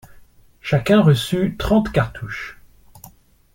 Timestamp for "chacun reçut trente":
0.61-1.91